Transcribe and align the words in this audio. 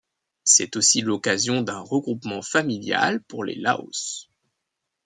C'est 0.43 0.77
aussi 0.77 1.01
l'occasion 1.01 1.61
d'un 1.61 1.77
regroupement 1.79 2.41
familial 2.41 3.21
pour 3.25 3.43
les 3.43 3.53
Laos. 3.53 4.31